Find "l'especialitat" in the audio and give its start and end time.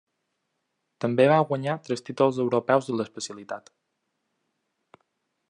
3.03-3.71